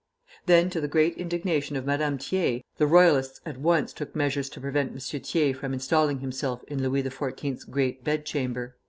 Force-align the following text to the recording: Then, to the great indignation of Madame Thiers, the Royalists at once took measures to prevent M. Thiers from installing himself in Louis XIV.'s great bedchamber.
Then, 0.47 0.71
to 0.71 0.81
the 0.81 0.87
great 0.87 1.15
indignation 1.17 1.75
of 1.75 1.85
Madame 1.85 2.17
Thiers, 2.17 2.63
the 2.79 2.87
Royalists 2.87 3.39
at 3.45 3.59
once 3.59 3.93
took 3.93 4.15
measures 4.15 4.49
to 4.49 4.59
prevent 4.59 4.93
M. 4.93 4.97
Thiers 4.97 5.55
from 5.57 5.73
installing 5.73 6.21
himself 6.21 6.63
in 6.63 6.81
Louis 6.81 7.03
XIV.'s 7.03 7.65
great 7.65 8.03
bedchamber. 8.03 8.75